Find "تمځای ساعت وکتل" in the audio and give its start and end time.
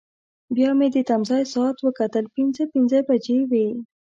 1.09-2.25